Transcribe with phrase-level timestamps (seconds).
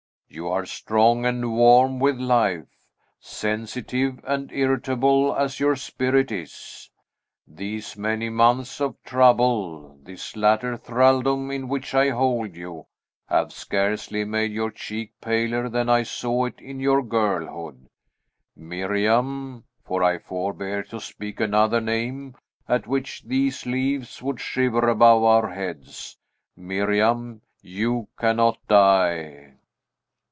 [0.33, 2.69] You are strong and warm with life.
[3.19, 6.89] Sensitive and irritable as your spirit is,
[7.45, 12.85] these many months of trouble, this latter thraldom in which I hold you,
[13.27, 17.89] have scarcely made your cheek paler than I saw it in your girlhood.
[18.55, 22.37] Miriam, for I forbear to speak another name,
[22.69, 26.17] at which these leaves would shiver above our heads,
[26.55, 29.55] Miriam, you cannot die!"